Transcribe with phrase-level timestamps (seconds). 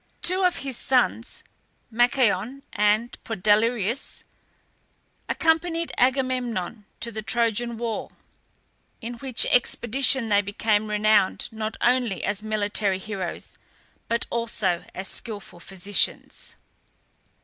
[0.23, 1.43] Two of his sons,
[1.91, 4.23] Machaon and Podalirius,
[5.29, 8.09] accompanied Agamemnon to the Trojan war,
[8.99, 13.59] in which expedition they became renowned, not only as military heroes,
[14.07, 16.55] but also as skilful physicians.